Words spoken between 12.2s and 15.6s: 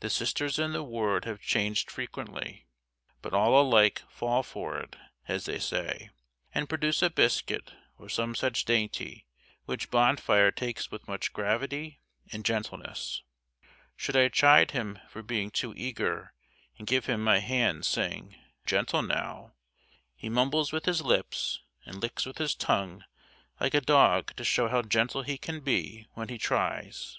and gentleness. Should I chide him for being